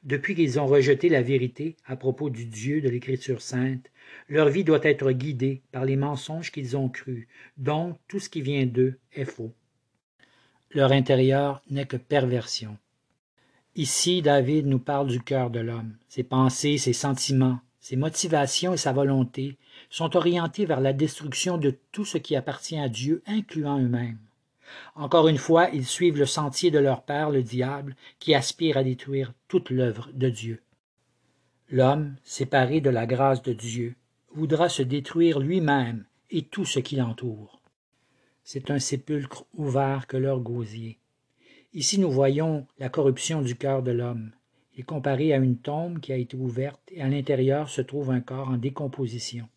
Depuis 0.05 0.35
qu'ils 0.35 0.59
ont 0.59 0.67
rejeté 0.67 1.09
la 1.09 1.23
vérité 1.23 1.77
à 1.85 1.97
propos 1.97 2.31
du 2.31 2.47
Dieu 2.47 2.81
de 2.81 2.89
l'Écriture 2.89 3.43
sainte, 3.43 3.91
leur 4.29 4.49
vie 4.49 4.65
doit 4.65 4.85
être 4.85 5.11
guidée 5.13 5.63
par 5.73 5.85
les 5.85 5.97
mensonges 5.97 6.51
qu'ils 6.51 6.77
ont 6.77 6.89
crus, 6.89 7.29
donc 7.57 7.99
tout 8.09 8.21
ce 8.21 8.29
qui 8.29 8.41
vient 8.41 8.67
d'eux 8.67 8.99
est 9.13 9.25
faux. 9.25 9.53
Leur 10.71 10.93
intérieur 10.93 11.63
n'est 11.71 11.87
que 11.87 11.97
perversion. 11.97 12.77
Ici, 13.79 14.23
David 14.23 14.67
nous 14.67 14.81
parle 14.81 15.07
du 15.07 15.21
cœur 15.21 15.51
de 15.51 15.61
l'homme. 15.61 15.95
Ses 16.09 16.25
pensées, 16.25 16.79
ses 16.79 16.93
sentiments, 16.93 17.61
ses 17.79 17.95
motivations 17.95 18.75
et 18.75 18.77
sa 18.77 18.93
volonté 18.93 19.57
sont 19.89 20.17
orientés 20.17 20.67
vers 20.67 20.81
la 20.81 20.93
destruction 20.93 21.59
de 21.59 21.79
tout 21.93 22.05
ce 22.05 22.19
qui 22.19 22.35
appartient 22.35 22.77
à 22.77 22.89
Dieu, 22.89 23.23
incluant 23.25 23.79
eux-mêmes. 23.79 24.19
Encore 24.97 25.29
une 25.29 25.39
fois, 25.39 25.69
ils 25.73 25.87
suivent 25.87 26.19
le 26.19 26.27
sentier 26.27 26.73
de 26.73 26.81
leur 26.81 27.03
père, 27.03 27.31
le 27.31 27.45
diable, 27.45 27.95
qui 28.19 28.35
aspire 28.35 28.79
à 28.79 28.83
détruire 28.83 29.33
toute 29.47 29.71
l'œuvre 29.71 30.09
de 30.13 30.29
Dieu. 30.29 30.61
L'homme, 31.71 32.17
séparé 32.25 32.81
de 32.81 32.91
la 32.91 33.07
grâce 33.07 33.43
de 33.43 33.53
Dieu, 33.53 33.95
voudra 34.35 34.69
se 34.69 34.83
détruire 34.83 35.39
lui-même 35.39 36.05
et 36.31 36.43
tout 36.43 36.65
ce 36.65 36.81
qui 36.81 36.97
l'entoure. 36.97 37.61
C'est 38.43 38.73
un 38.73 38.81
sépulcre 38.81 39.45
ouvert 39.55 40.09
que 40.09 40.17
leur 40.17 40.41
gosier. 40.41 40.99
Ici 41.75 42.01
nous 42.01 42.11
voyons 42.11 42.67
la 42.79 42.89
corruption 42.89 43.43
du 43.43 43.55
cœur 43.55 43.83
de 43.83 43.91
l'homme. 43.91 44.31
Il 44.75 44.81
est 44.81 44.85
comparé 44.85 45.35
à 45.35 45.37
une 45.37 45.59
tombe 45.59 46.01
qui 46.01 46.13
a 46.13 46.17
été 46.17 46.35
ouverte 46.35 46.81
et 46.91 47.03
à 47.03 47.09
l'intérieur 47.09 47.69
se 47.69 47.83
trouve 47.83 48.11
un 48.11 48.21
corps 48.21 48.49
en 48.49 48.57
décomposition. 48.57 49.49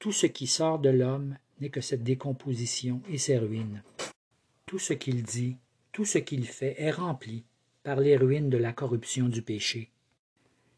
Tout 0.00 0.10
ce 0.10 0.26
qui 0.26 0.48
sort 0.48 0.80
de 0.80 0.90
l'homme 0.90 1.36
n'est 1.60 1.68
que 1.68 1.80
cette 1.80 2.02
décomposition 2.02 3.00
et 3.08 3.18
ses 3.18 3.38
ruines. 3.38 3.82
Tout 4.66 4.80
ce 4.80 4.92
qu'il 4.92 5.22
dit, 5.22 5.56
tout 5.92 6.04
ce 6.04 6.18
qu'il 6.18 6.46
fait 6.46 6.74
est 6.78 6.90
rempli 6.90 7.44
par 7.84 8.00
les 8.00 8.16
ruines 8.16 8.50
de 8.50 8.58
la 8.58 8.72
corruption 8.72 9.28
du 9.28 9.42
péché. 9.42 9.90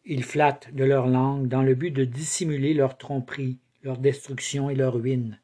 Ils 0.05 0.25
flattent 0.25 0.75
de 0.75 0.85
leur 0.85 1.07
langue 1.07 1.49
dans 1.49 1.63
le 1.63 1.75
but 1.75 1.93
de 1.93 2.05
dissimuler 2.05 2.75
leur 2.75 2.99
tromperie, 2.99 3.59
leur 3.83 3.97
destruction 3.97 4.69
et 4.69 4.75
leur 4.75 4.95
ruine. 4.95 5.39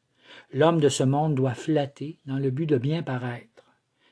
L'homme 0.53 0.79
de 0.79 0.89
ce 0.89 1.03
monde 1.03 1.33
doit 1.33 1.55
flatter 1.55 2.17
dans 2.27 2.37
le 2.37 2.51
but 2.51 2.67
de 2.67 2.77
bien 2.77 3.01
paraître. 3.01 3.58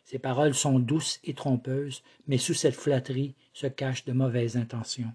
Ses 0.07 0.19
paroles 0.19 0.55
sont 0.55 0.79
douces 0.79 1.19
et 1.25 1.33
trompeuses, 1.33 2.01
mais 2.27 2.37
sous 2.37 2.53
cette 2.53 2.75
flatterie 2.75 3.35
se 3.51 3.67
cachent 3.67 4.05
de 4.05 4.13
mauvaises 4.13 4.55
intentions. 4.55 5.11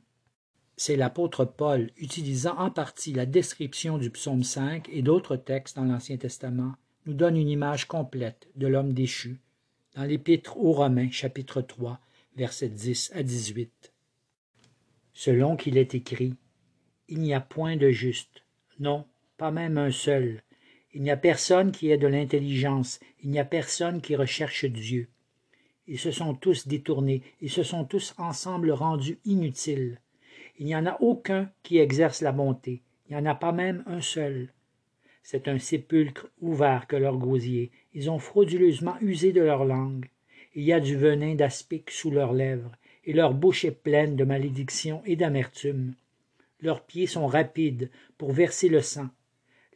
C'est 0.76 0.96
l'apôtre 0.96 1.46
Paul, 1.46 1.90
utilisant 1.96 2.58
en 2.58 2.70
partie 2.70 3.14
la 3.14 3.24
description 3.24 3.96
du 3.96 4.10
psaume 4.10 4.44
5 4.44 4.90
et 4.90 5.00
d'autres 5.00 5.36
textes 5.36 5.76
dans 5.76 5.86
l'Ancien 5.86 6.18
Testament, 6.18 6.74
nous 7.06 7.14
donne 7.14 7.38
une 7.38 7.48
image 7.48 7.88
complète 7.88 8.48
de 8.56 8.66
l'homme 8.66 8.92
déchu 8.92 9.40
dans 9.94 10.04
l'Épître 10.04 10.58
aux 10.58 10.72
Romains, 10.72 11.10
chapitre 11.10 11.62
3, 11.62 11.98
versets 12.36 12.68
10 12.68 13.12
à 13.14 13.22
18. 13.22 13.94
Selon 15.14 15.56
qu'il 15.56 15.78
est 15.78 15.94
écrit, 15.94 16.34
Il 17.08 17.20
n'y 17.20 17.32
a 17.32 17.40
point 17.40 17.76
de 17.78 17.88
juste, 17.88 18.44
non, 18.78 19.06
pas 19.38 19.50
même 19.50 19.78
un 19.78 19.90
seul. 19.90 20.42
Il 20.94 21.02
n'y 21.02 21.10
a 21.10 21.16
personne 21.16 21.72
qui 21.72 21.90
ait 21.90 21.98
de 21.98 22.06
l'intelligence, 22.06 23.00
il 23.22 23.30
n'y 23.30 23.38
a 23.38 23.44
personne 23.44 24.00
qui 24.00 24.14
recherche 24.14 24.66
Dieu. 24.66 25.08
Ils 25.86 25.98
se 25.98 26.10
sont 26.10 26.34
tous 26.34 26.68
détournés, 26.68 27.22
ils 27.40 27.50
se 27.50 27.62
sont 27.62 27.84
tous 27.84 28.14
ensemble 28.18 28.70
rendus 28.70 29.18
inutiles. 29.24 30.00
Il 30.58 30.66
n'y 30.66 30.76
en 30.76 30.86
a 30.86 30.98
aucun 31.00 31.50
qui 31.62 31.78
exerce 31.78 32.20
la 32.20 32.32
bonté, 32.32 32.82
il 33.08 33.16
n'y 33.16 33.22
en 33.22 33.26
a 33.26 33.34
pas 33.34 33.52
même 33.52 33.82
un 33.86 34.00
seul. 34.00 34.50
C'est 35.22 35.48
un 35.48 35.58
sépulcre 35.58 36.28
ouvert 36.40 36.86
que 36.86 36.96
leur 36.96 37.16
gosier. 37.16 37.70
Ils 37.94 38.10
ont 38.10 38.18
frauduleusement 38.18 38.96
usé 39.00 39.32
de 39.32 39.40
leur 39.40 39.64
langue. 39.64 40.08
Il 40.54 40.64
y 40.64 40.72
a 40.72 40.80
du 40.80 40.96
venin 40.96 41.34
d'aspic 41.34 41.90
sous 41.90 42.10
leurs 42.10 42.32
lèvres, 42.32 42.72
et 43.04 43.12
leur 43.12 43.32
bouche 43.32 43.64
est 43.64 43.70
pleine 43.70 44.16
de 44.16 44.24
malédiction 44.24 45.02
et 45.06 45.16
d'amertume. 45.16 45.94
Leurs 46.60 46.82
pieds 46.82 47.06
sont 47.06 47.26
rapides 47.26 47.90
pour 48.18 48.32
verser 48.32 48.68
le 48.68 48.82
sang. 48.82 49.08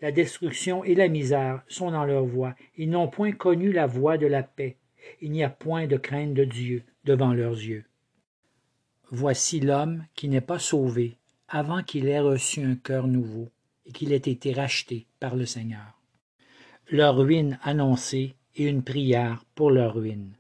La 0.03 0.13
destruction 0.13 0.85
et 0.85 0.95
la 0.95 1.09
misère 1.09 1.63
sont 1.69 1.91
dans 1.91 2.05
leur 2.05 2.25
voie. 2.25 2.55
Ils 2.77 2.91
n'ont 2.91 3.09
point 3.09 3.33
connu 3.33 3.73
la 3.73 3.87
voie 3.87 4.19
de 4.19 4.27
la 4.27 4.43
paix. 4.43 4.77
Il 5.21 5.31
n'y 5.31 5.43
a 5.43 5.49
point 5.49 5.87
de 5.87 5.97
crainte 5.97 6.35
de 6.35 6.45
Dieu 6.45 6.83
devant 7.05 7.33
leurs 7.33 7.55
yeux. 7.55 7.85
Voici 9.11 9.61
l'homme 9.61 10.05
qui 10.15 10.29
n'est 10.29 10.41
pas 10.41 10.59
sauvé 10.59 11.17
avant 11.49 11.83
qu'il 11.83 12.09
ait 12.09 12.21
reçu 12.21 12.63
un 12.63 12.75
cœur 12.75 13.07
nouveau 13.07 13.49
et 13.87 13.93
qu'il 13.93 14.13
ait 14.13 14.17
été 14.17 14.53
racheté 14.53 15.07
par 15.21 15.37
le 15.37 15.47
Seigneur. 15.47 16.01
Leur 16.91 17.17
ruine 17.17 17.59
annoncée 17.63 18.35
et 18.57 18.67
une 18.67 18.83
prière 18.83 19.45
pour 19.55 19.71
leur 19.71 19.95
ruine. 19.95 20.33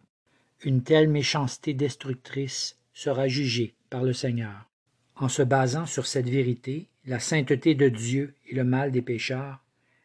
Une 0.65 0.83
telle 0.83 1.09
méchanceté 1.09 1.75
destructrice 1.75 2.79
sera 2.93 3.29
jugée 3.29 3.75
par 3.89 4.03
le 4.03 4.13
Seigneur. 4.13 4.69
En 5.19 5.29
se 5.29 5.43
basant 5.43 5.87
sur 5.87 6.07
cette 6.07 6.29
vérité, 6.29 6.89
la 7.07 7.19
sainteté 7.19 7.75
de 7.75 7.89
Dieu 7.89 8.35
et 8.49 8.55
le 8.55 8.65
mal 8.65 8.93
des 8.93 9.01
pécheurs, 9.01 9.65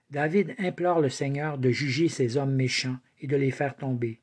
David 0.10 0.56
implore 0.58 1.01
le 1.01 1.10
Seigneur 1.10 1.58
de 1.58 1.70
juger 1.70 2.08
ces 2.08 2.38
hommes 2.38 2.56
méchants 2.56 2.98
et 3.20 3.27
de 3.27 3.36
les 3.36 3.51
faire 3.51 3.75
tomber. 3.75 4.20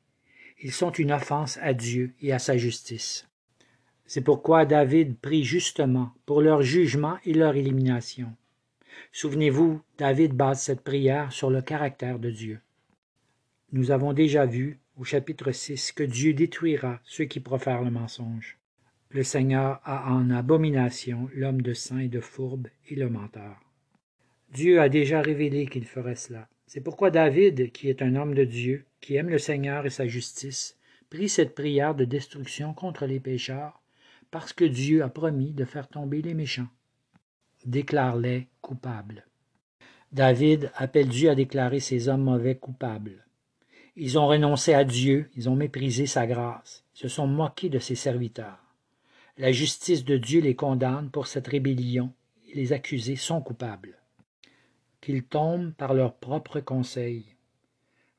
Ils 0.61 0.71
sont 0.71 0.91
une 0.91 1.11
offense 1.11 1.57
à 1.61 1.73
Dieu 1.73 2.13
et 2.21 2.33
à 2.33 2.39
sa 2.39 2.57
justice. 2.57 3.27
C'est 4.05 4.21
pourquoi 4.21 4.65
David 4.65 5.17
prie 5.19 5.43
justement 5.43 6.11
pour 6.25 6.41
leur 6.41 6.63
jugement 6.63 7.17
et 7.23 7.33
leur 7.33 7.55
élimination. 7.55 8.35
Souvenez-vous, 9.11 9.81
David 9.97 10.33
base 10.33 10.61
cette 10.61 10.81
prière 10.81 11.31
sur 11.31 11.49
le 11.49 11.61
caractère 11.61 12.19
de 12.19 12.31
Dieu. 12.31 12.59
Nous 13.71 13.91
avons 13.91 14.13
déjà 14.13 14.45
vu, 14.45 14.79
au 14.97 15.03
chapitre 15.03 15.51
6, 15.51 15.91
que 15.91 16.03
Dieu 16.03 16.33
détruira 16.33 16.99
ceux 17.03 17.25
qui 17.25 17.39
profèrent 17.39 17.83
le 17.83 17.91
mensonge. 17.91 18.58
Le 19.11 19.23
Seigneur 19.23 19.81
a 19.85 20.13
en 20.13 20.29
abomination 20.29 21.29
l'homme 21.33 21.63
de 21.63 21.73
sang 21.73 21.97
et 21.97 22.09
de 22.09 22.19
fourbe 22.19 22.67
et 22.87 22.95
le 22.95 23.09
menteur. 23.09 23.59
Dieu 24.53 24.79
a 24.79 24.87
déjà 24.87 25.19
révélé 25.21 25.65
qu'il 25.65 25.85
ferait 25.85 26.15
cela. 26.15 26.47
C'est 26.67 26.81
pourquoi 26.81 27.09
David, 27.09 27.71
qui 27.71 27.89
est 27.89 28.03
un 28.03 28.15
homme 28.15 28.35
de 28.35 28.43
Dieu, 28.43 28.85
qui 29.01 29.15
aime 29.15 29.29
le 29.29 29.39
Seigneur 29.39 29.87
et 29.87 29.89
sa 29.89 30.07
justice, 30.07 30.77
prie 31.09 31.27
cette 31.27 31.55
prière 31.55 31.95
de 31.95 32.05
destruction 32.05 32.75
contre 32.75 33.07
les 33.07 33.19
pécheurs 33.19 33.81
parce 34.29 34.53
que 34.53 34.65
Dieu 34.65 35.01
a 35.01 35.09
promis 35.09 35.53
de 35.53 35.65
faire 35.65 35.87
tomber 35.87 36.21
les 36.21 36.35
méchants. 36.35 36.69
Déclare-les 37.65 38.47
coupables. 38.61 39.25
David 40.11 40.71
appelle 40.75 41.07
Dieu 41.07 41.31
à 41.31 41.35
déclarer 41.35 41.79
ces 41.79 42.09
hommes 42.09 42.25
mauvais 42.25 42.57
coupables. 42.57 43.25
Ils 43.95 44.19
ont 44.19 44.27
renoncé 44.27 44.75
à 44.75 44.83
Dieu, 44.83 45.31
ils 45.35 45.49
ont 45.49 45.55
méprisé 45.55 46.05
sa 46.05 46.27
grâce, 46.27 46.85
ils 46.93 46.99
se 46.99 47.07
sont 47.07 47.25
moqués 47.25 47.69
de 47.69 47.79
ses 47.79 47.95
serviteurs. 47.95 48.68
La 49.39 49.51
justice 49.51 50.05
de 50.05 50.17
Dieu 50.17 50.41
les 50.41 50.55
condamne 50.55 51.09
pour 51.09 51.25
cette 51.25 51.47
rébellion 51.47 52.13
et 52.47 52.55
les 52.55 52.73
accusés 52.73 53.15
sont 53.15 53.41
coupables. 53.41 53.97
Qu'ils 55.01 55.23
tombent 55.23 55.73
par 55.73 55.95
leur 55.95 56.13
propre 56.13 56.59
conseil. 56.59 57.25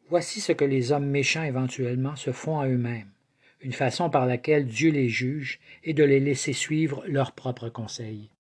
Voici 0.08 0.40
ce 0.40 0.50
que 0.50 0.64
les 0.64 0.90
hommes 0.90 1.06
méchants 1.06 1.44
éventuellement 1.44 2.16
se 2.16 2.32
font 2.32 2.58
à 2.58 2.66
eux-mêmes 2.66 3.12
une 3.60 3.72
façon 3.72 4.08
par 4.08 4.26
laquelle 4.26 4.66
Dieu 4.66 4.90
les 4.90 5.08
juge 5.08 5.60
est 5.84 5.92
de 5.92 6.04
les 6.04 6.20
laisser 6.20 6.52
suivre 6.52 7.04
leurs 7.06 7.32
propres 7.32 7.68
conseils. 7.68 8.30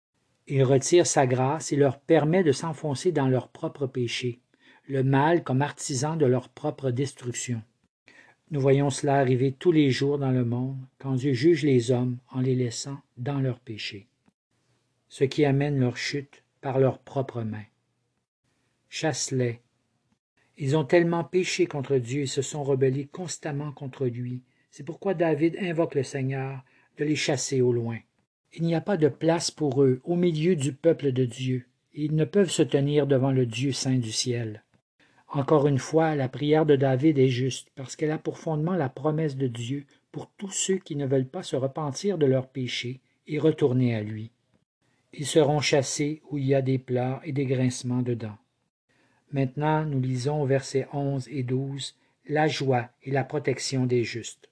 Il 0.46 0.62
retire 0.64 1.06
sa 1.06 1.26
grâce 1.26 1.72
et 1.72 1.76
leur 1.76 2.00
permet 2.00 2.42
de 2.42 2.52
s'enfoncer 2.52 3.12
dans 3.12 3.28
leurs 3.28 3.48
propres 3.48 3.86
péchés, 3.86 4.40
le 4.88 5.04
mal 5.04 5.44
comme 5.44 5.62
artisan 5.62 6.16
de 6.16 6.26
leur 6.26 6.48
propre 6.48 6.90
destruction. 6.90 7.62
Nous 8.50 8.60
voyons 8.60 8.90
cela 8.90 9.16
arriver 9.16 9.52
tous 9.52 9.72
les 9.72 9.90
jours 9.90 10.18
dans 10.18 10.30
le 10.30 10.44
monde 10.44 10.78
quand 10.98 11.14
Dieu 11.14 11.32
juge 11.32 11.62
les 11.64 11.90
hommes 11.90 12.18
en 12.30 12.40
les 12.40 12.54
laissant 12.54 12.98
dans 13.16 13.40
leurs 13.40 13.60
péchés, 13.60 14.06
ce 15.08 15.24
qui 15.24 15.44
amène 15.44 15.78
leur 15.78 15.96
chute 15.96 16.42
par 16.60 16.78
leurs 16.78 16.98
propres 16.98 17.42
mains. 17.42 17.66
Chasse-les. 18.88 19.60
Ils 20.58 20.76
ont 20.76 20.84
tellement 20.84 21.24
péché 21.24 21.66
contre 21.66 21.96
Dieu 21.96 22.22
et 22.22 22.26
se 22.26 22.42
sont 22.42 22.64
rebellés 22.64 23.06
constamment 23.06 23.72
contre 23.72 24.06
lui 24.06 24.42
c'est 24.70 24.84
pourquoi 24.84 25.14
David 25.14 25.56
invoque 25.60 25.96
le 25.96 26.02
Seigneur 26.02 26.62
de 26.96 27.04
les 27.04 27.16
chasser 27.16 27.60
au 27.60 27.72
loin. 27.72 27.98
Il 28.52 28.62
n'y 28.64 28.74
a 28.74 28.80
pas 28.80 28.96
de 28.96 29.08
place 29.08 29.50
pour 29.50 29.82
eux 29.82 30.00
au 30.04 30.16
milieu 30.16 30.56
du 30.56 30.72
peuple 30.72 31.12
de 31.12 31.24
Dieu, 31.24 31.66
et 31.92 32.04
ils 32.04 32.14
ne 32.14 32.24
peuvent 32.24 32.50
se 32.50 32.62
tenir 32.62 33.06
devant 33.06 33.32
le 33.32 33.46
Dieu 33.46 33.72
saint 33.72 33.98
du 33.98 34.12
ciel. 34.12 34.62
Encore 35.32 35.68
une 35.68 35.78
fois, 35.78 36.16
la 36.16 36.28
prière 36.28 36.66
de 36.66 36.74
David 36.74 37.16
est 37.16 37.28
juste, 37.28 37.68
parce 37.76 37.94
qu'elle 37.94 38.10
a 38.10 38.18
pour 38.18 38.38
fondement 38.38 38.74
la 38.74 38.88
promesse 38.88 39.36
de 39.36 39.46
Dieu 39.46 39.86
pour 40.10 40.28
tous 40.36 40.50
ceux 40.50 40.78
qui 40.78 40.96
ne 40.96 41.06
veulent 41.06 41.28
pas 41.28 41.44
se 41.44 41.54
repentir 41.54 42.18
de 42.18 42.26
leurs 42.26 42.48
péchés 42.48 43.00
et 43.28 43.38
retourner 43.38 43.94
à 43.94 44.02
lui. 44.02 44.32
Ils 45.12 45.26
seront 45.26 45.60
chassés 45.60 46.20
où 46.30 46.38
il 46.38 46.46
y 46.46 46.54
a 46.54 46.62
des 46.62 46.78
pleurs 46.78 47.20
et 47.22 47.30
des 47.30 47.46
grincements 47.46 48.02
dedans. 48.02 48.36
Maintenant, 49.32 49.84
nous 49.84 50.00
lisons 50.00 50.44
versets 50.44 50.88
11 50.92 51.28
et 51.28 51.44
12 51.44 51.94
la 52.28 52.48
joie 52.48 52.88
et 53.04 53.12
la 53.12 53.22
protection 53.22 53.86
des 53.86 54.02
justes. 54.02 54.50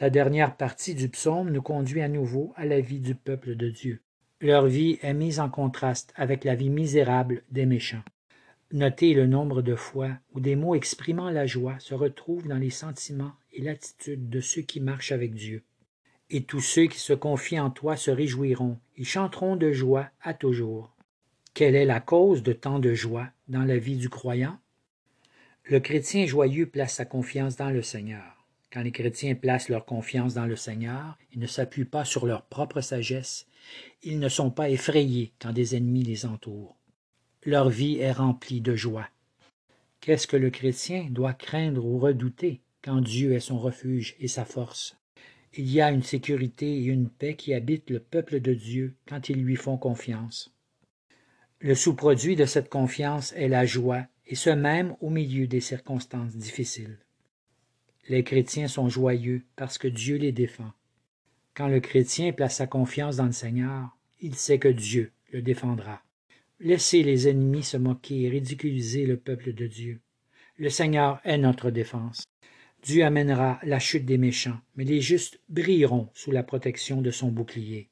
La 0.00 0.08
dernière 0.08 0.56
partie 0.56 0.94
du 0.94 1.10
psaume 1.10 1.50
nous 1.50 1.62
conduit 1.62 2.00
à 2.00 2.08
nouveau 2.08 2.54
à 2.56 2.64
la 2.64 2.80
vie 2.80 3.00
du 3.00 3.14
peuple 3.14 3.56
de 3.56 3.68
Dieu. 3.68 4.00
Leur 4.40 4.66
vie 4.66 4.98
est 5.02 5.14
mise 5.14 5.38
en 5.38 5.50
contraste 5.50 6.14
avec 6.16 6.44
la 6.44 6.54
vie 6.54 6.70
misérable 6.70 7.42
des 7.50 7.66
méchants. 7.66 8.02
Notez 8.72 9.12
le 9.12 9.26
nombre 9.26 9.60
de 9.60 9.74
fois 9.74 10.12
où 10.32 10.40
des 10.40 10.56
mots 10.56 10.74
exprimant 10.74 11.28
la 11.28 11.44
joie 11.44 11.78
se 11.78 11.92
retrouvent 11.92 12.48
dans 12.48 12.56
les 12.56 12.70
sentiments 12.70 13.34
et 13.52 13.60
l'attitude 13.60 14.30
de 14.30 14.40
ceux 14.40 14.62
qui 14.62 14.80
marchent 14.80 15.12
avec 15.12 15.34
Dieu. 15.34 15.62
Et 16.30 16.44
tous 16.44 16.62
ceux 16.62 16.86
qui 16.86 16.98
se 16.98 17.12
confient 17.12 17.60
en 17.60 17.68
toi 17.68 17.96
se 17.96 18.10
réjouiront, 18.10 18.78
ils 18.96 19.04
chanteront 19.04 19.56
de 19.56 19.72
joie 19.72 20.08
à 20.22 20.32
toujours. 20.32 20.96
Quelle 21.52 21.74
est 21.74 21.84
la 21.84 22.00
cause 22.00 22.42
de 22.42 22.54
tant 22.54 22.78
de 22.78 22.94
joie 22.94 23.28
dans 23.46 23.64
la 23.64 23.76
vie 23.76 23.98
du 23.98 24.08
croyant? 24.08 24.58
Le 25.64 25.78
chrétien 25.78 26.24
joyeux 26.24 26.64
place 26.64 26.94
sa 26.94 27.04
confiance 27.04 27.56
dans 27.56 27.68
le 27.68 27.82
Seigneur. 27.82 28.46
Quand 28.72 28.80
les 28.80 28.90
chrétiens 28.90 29.34
placent 29.34 29.68
leur 29.68 29.84
confiance 29.84 30.32
dans 30.32 30.46
le 30.46 30.56
Seigneur, 30.56 31.18
ils 31.34 31.40
ne 31.40 31.46
s'appuient 31.46 31.84
pas 31.84 32.06
sur 32.06 32.24
leur 32.24 32.46
propre 32.46 32.80
sagesse, 32.80 33.46
ils 34.02 34.18
ne 34.18 34.30
sont 34.30 34.50
pas 34.50 34.70
effrayés 34.70 35.34
quand 35.38 35.52
des 35.52 35.76
ennemis 35.76 36.04
les 36.04 36.24
entourent. 36.24 36.74
Leur 37.44 37.70
vie 37.70 37.98
est 37.98 38.12
remplie 38.12 38.60
de 38.60 38.76
joie. 38.76 39.08
Qu'est-ce 40.00 40.28
que 40.28 40.36
le 40.36 40.50
chrétien 40.50 41.08
doit 41.10 41.32
craindre 41.32 41.84
ou 41.84 41.98
redouter 41.98 42.60
quand 42.82 43.00
Dieu 43.00 43.32
est 43.32 43.40
son 43.40 43.58
refuge 43.58 44.14
et 44.20 44.28
sa 44.28 44.44
force? 44.44 44.96
Il 45.54 45.68
y 45.68 45.80
a 45.80 45.90
une 45.90 46.04
sécurité 46.04 46.72
et 46.72 46.84
une 46.84 47.08
paix 47.08 47.34
qui 47.34 47.52
habitent 47.52 47.90
le 47.90 47.98
peuple 47.98 48.38
de 48.38 48.54
Dieu 48.54 48.94
quand 49.08 49.28
ils 49.28 49.42
lui 49.42 49.56
font 49.56 49.76
confiance. 49.76 50.54
Le 51.58 51.74
sous-produit 51.74 52.36
de 52.36 52.44
cette 52.44 52.68
confiance 52.68 53.32
est 53.32 53.48
la 53.48 53.66
joie, 53.66 54.06
et 54.28 54.36
ce 54.36 54.50
même 54.50 54.94
au 55.00 55.10
milieu 55.10 55.48
des 55.48 55.60
circonstances 55.60 56.36
difficiles. 56.36 56.98
Les 58.08 58.22
chrétiens 58.22 58.68
sont 58.68 58.88
joyeux 58.88 59.42
parce 59.56 59.78
que 59.78 59.88
Dieu 59.88 60.16
les 60.16 60.32
défend. 60.32 60.70
Quand 61.54 61.66
le 61.66 61.80
chrétien 61.80 62.32
place 62.32 62.56
sa 62.56 62.68
confiance 62.68 63.16
dans 63.16 63.26
le 63.26 63.32
Seigneur, 63.32 63.96
il 64.20 64.36
sait 64.36 64.60
que 64.60 64.68
Dieu 64.68 65.10
le 65.32 65.42
défendra. 65.42 66.02
Laissez 66.64 67.02
les 67.02 67.26
ennemis 67.26 67.64
se 67.64 67.76
moquer 67.76 68.22
et 68.22 68.28
ridiculiser 68.28 69.04
le 69.04 69.16
peuple 69.16 69.52
de 69.52 69.66
Dieu. 69.66 70.00
Le 70.56 70.70
Seigneur 70.70 71.20
est 71.24 71.36
notre 71.36 71.72
défense. 71.72 72.24
Dieu 72.84 73.04
amènera 73.04 73.58
la 73.64 73.80
chute 73.80 74.04
des 74.04 74.16
méchants, 74.16 74.60
mais 74.76 74.84
les 74.84 75.00
justes 75.00 75.40
brilleront 75.48 76.08
sous 76.14 76.30
la 76.30 76.44
protection 76.44 77.02
de 77.02 77.10
son 77.10 77.32
bouclier. 77.32 77.88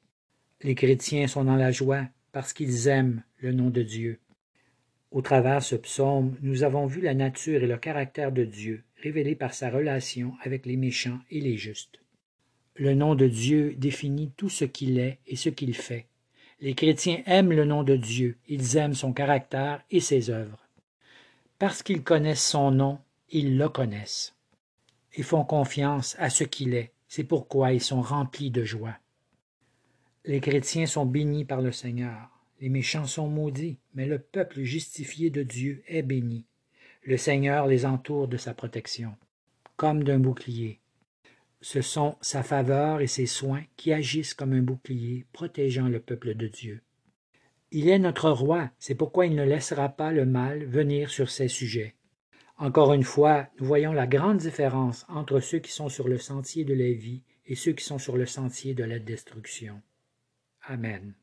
Les 0.61 0.73
chrétiens 0.73 1.27
sont 1.27 1.43
dans 1.43 1.57
la 1.57 1.71
joie 1.71 2.07
parce 2.31 2.53
qu'ils 2.53 2.87
aiment 2.87 3.23
le 3.39 3.51
nom 3.51 3.69
de 3.69 3.81
Dieu. 3.81 4.19
Au 5.11 5.21
travers 5.21 5.61
ce 5.61 5.75
psaume, 5.75 6.37
nous 6.41 6.63
avons 6.63 6.85
vu 6.85 7.01
la 7.01 7.13
nature 7.13 7.61
et 7.61 7.67
le 7.67 7.77
caractère 7.77 8.31
de 8.31 8.45
Dieu 8.45 8.85
révélés 9.03 9.35
par 9.35 9.53
sa 9.53 9.69
relation 9.69 10.35
avec 10.41 10.65
les 10.65 10.77
méchants 10.77 11.19
et 11.29 11.41
les 11.41 11.57
justes. 11.57 11.99
Le 12.77 12.93
nom 12.93 13.15
de 13.15 13.27
Dieu 13.27 13.75
définit 13.77 14.31
tout 14.37 14.47
ce 14.47 14.63
qu'il 14.63 14.97
est 14.97 15.19
et 15.27 15.35
ce 15.35 15.49
qu'il 15.49 15.75
fait. 15.75 16.07
Les 16.61 16.75
chrétiens 16.75 17.23
aiment 17.25 17.51
le 17.51 17.65
nom 17.65 17.81
de 17.81 17.95
Dieu, 17.95 18.37
ils 18.47 18.77
aiment 18.77 18.93
son 18.93 19.13
caractère 19.13 19.83
et 19.89 19.99
ses 19.99 20.29
œuvres. 20.29 20.67
Parce 21.57 21.81
qu'ils 21.81 22.03
connaissent 22.03 22.47
son 22.47 22.69
nom, 22.69 22.99
ils 23.31 23.57
le 23.57 23.67
connaissent 23.67 24.35
et 25.13 25.23
font 25.23 25.43
confiance 25.43 26.15
à 26.19 26.29
ce 26.29 26.43
qu'il 26.43 26.75
est. 26.75 26.91
C'est 27.07 27.23
pourquoi 27.23 27.73
ils 27.73 27.81
sont 27.81 28.01
remplis 28.01 28.51
de 28.51 28.63
joie. 28.63 28.95
Les 30.23 30.39
chrétiens 30.39 30.85
sont 30.85 31.05
bénis 31.05 31.45
par 31.45 31.61
le 31.61 31.71
Seigneur. 31.71 32.29
Les 32.59 32.69
méchants 32.69 33.07
sont 33.07 33.27
maudits, 33.27 33.79
mais 33.95 34.05
le 34.05 34.19
peuple 34.19 34.61
justifié 34.61 35.31
de 35.31 35.41
Dieu 35.41 35.83
est 35.87 36.03
béni. 36.03 36.45
Le 37.03 37.17
Seigneur 37.17 37.65
les 37.65 37.87
entoure 37.87 38.27
de 38.27 38.37
sa 38.37 38.53
protection, 38.53 39.15
comme 39.77 40.03
d'un 40.03 40.19
bouclier. 40.19 40.80
Ce 41.61 41.81
sont 41.81 42.17
sa 42.21 42.43
faveur 42.43 43.01
et 43.01 43.07
ses 43.07 43.27
soins 43.27 43.63
qui 43.77 43.93
agissent 43.93 44.33
comme 44.33 44.53
un 44.53 44.61
bouclier, 44.61 45.25
protégeant 45.31 45.87
le 45.87 45.99
peuple 45.99 46.33
de 46.33 46.47
Dieu. 46.47 46.81
Il 47.71 47.87
est 47.87 47.99
notre 47.99 48.29
roi, 48.29 48.71
c'est 48.79 48.95
pourquoi 48.95 49.27
il 49.27 49.35
ne 49.35 49.45
laissera 49.45 49.89
pas 49.89 50.11
le 50.11 50.25
mal 50.25 50.65
venir 50.65 51.09
sur 51.09 51.29
ses 51.29 51.47
sujets. 51.47 51.95
Encore 52.57 52.93
une 52.93 53.03
fois, 53.03 53.47
nous 53.59 53.65
voyons 53.65 53.93
la 53.93 54.07
grande 54.07 54.37
différence 54.37 55.05
entre 55.07 55.39
ceux 55.39 55.59
qui 55.59 55.71
sont 55.71 55.89
sur 55.89 56.07
le 56.07 56.17
sentier 56.17 56.65
de 56.65 56.73
la 56.73 56.91
vie 56.91 57.23
et 57.45 57.55
ceux 57.55 57.71
qui 57.71 57.85
sont 57.85 57.97
sur 57.97 58.17
le 58.17 58.25
sentier 58.25 58.73
de 58.73 58.83
la 58.83 58.99
destruction. 58.99 59.81
Amen. 60.63 61.13